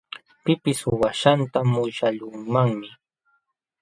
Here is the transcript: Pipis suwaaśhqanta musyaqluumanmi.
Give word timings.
Pipis 0.43 0.77
suwaaśhqanta 0.81 1.59
musyaqluumanmi. 1.71 2.89